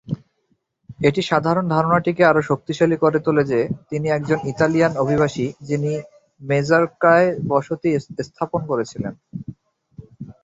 [0.99, 3.59] এটি সাধারণ ধারণাটিকে আরও শক্তিশালী করে তোলে যে
[3.89, 5.91] তিনি একজন ইতালিয়ান অভিবাসী যিনি
[6.41, 7.89] মেজর্কায় বসতি
[8.27, 9.13] স্থাপন করেছিলেন।